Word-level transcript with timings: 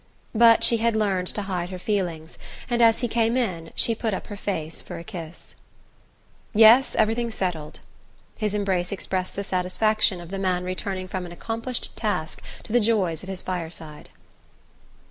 But 0.33 0.63
she 0.63 0.77
had 0.77 0.95
learned 0.95 1.27
to 1.27 1.43
hide 1.43 1.69
her 1.69 1.77
feelings, 1.77 2.39
and 2.71 2.81
as 2.81 3.01
he 3.01 3.07
came 3.07 3.37
in 3.37 3.69
she 3.75 3.93
put 3.93 4.15
up 4.15 4.25
her 4.33 4.35
face 4.35 4.81
for 4.81 4.97
a 4.97 5.03
kiss. 5.03 5.53
"Yes 6.55 6.95
everything's 6.95 7.35
settled" 7.35 7.81
his 8.43 8.55
embrace 8.55 8.91
expressed 8.91 9.35
the 9.35 9.43
satisfaction 9.43 10.19
of 10.19 10.31
the 10.31 10.39
man 10.39 10.63
returning 10.63 11.07
from 11.07 11.27
an 11.27 11.31
accomplished 11.31 11.95
task 11.95 12.41
to 12.63 12.73
the 12.73 12.79
joys 12.79 13.21
of 13.21 13.29
his 13.29 13.43
fireside. 13.43 14.09